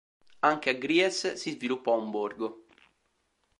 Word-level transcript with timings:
Anche 0.39 0.71
a 0.71 0.73
Gries 0.73 1.33
si 1.33 1.51
sviluppò 1.51 1.95
un 1.95 2.09
borgo. 2.09 2.65